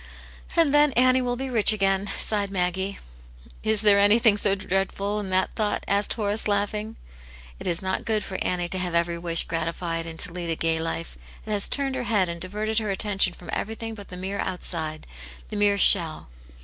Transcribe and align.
"And 0.55 0.73
then 0.73 0.93
Annie 0.93 1.21
will 1.21 1.35
be 1.35 1.47
rich 1.51 1.71
again," 1.71 2.07
sighed 2.07 2.49
Maggie." 2.49 2.97
Is 3.63 3.81
there 3.81 3.99
anything 3.99 4.35
so 4.35 4.55
dreadful 4.55 5.19
in 5.19 5.29
that 5.29 5.53
thought?" 5.53 5.83
asked 5.87 6.13
Horace, 6.13 6.47
laughing." 6.47 6.95
It 7.59 7.67
is 7.67 7.83
not 7.83 8.03
good 8.03 8.23
for 8.23 8.43
Annie 8.43 8.67
to 8.69 8.79
have 8.79 8.95
every 8.95 9.19
wish 9.19 9.45
grati 9.45 9.75
fied, 9.75 10.07
and 10.07 10.17
to 10.17 10.33
lead 10.33 10.49
a 10.49 10.55
gay 10.55 10.79
life. 10.79 11.19
It 11.45 11.51
has 11.51 11.69
turned 11.69 11.93
her 11.93 12.05
head 12.05 12.29
and 12.29 12.41
diverted 12.41 12.79
her 12.79 12.89
attention 12.89 13.33
from 13.33 13.51
everything 13.53 13.93
but 13.93 14.07
the 14.07 14.17
mere 14.17 14.39
outside, 14.39 15.05
the 15.49 15.55
mere 15.55 15.77
shell." 15.77 16.29